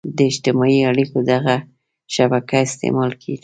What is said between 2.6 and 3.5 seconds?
استعمال کړي.